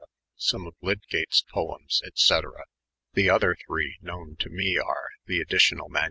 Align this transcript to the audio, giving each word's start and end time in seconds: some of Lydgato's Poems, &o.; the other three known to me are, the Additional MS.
some 0.37 0.65
of 0.65 0.73
Lydgato's 0.81 1.43
Poems, 1.53 2.01
&o.; 2.31 2.51
the 3.13 3.29
other 3.29 3.55
three 3.67 3.99
known 4.01 4.35
to 4.39 4.49
me 4.49 4.75
are, 4.79 5.09
the 5.27 5.39
Additional 5.39 5.89
MS. 5.89 5.99